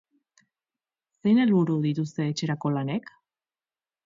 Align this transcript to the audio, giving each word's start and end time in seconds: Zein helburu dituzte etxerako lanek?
Zein 1.25 1.41
helburu 1.43 1.75
dituzte 1.83 2.27
etxerako 2.31 2.73
lanek? 2.79 3.13